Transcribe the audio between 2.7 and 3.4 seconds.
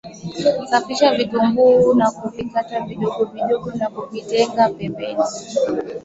vidogo